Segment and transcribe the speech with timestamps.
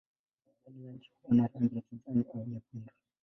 [0.45, 2.91] Majani yake huwa na rangi ya kijani au nyekundu.